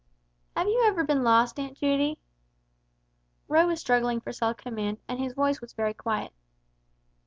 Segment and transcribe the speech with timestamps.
[0.57, 2.17] "Have you ever been lost, Aunt Judy?"
[3.47, 6.33] Roy was struggling for self command, and his voice was very quiet.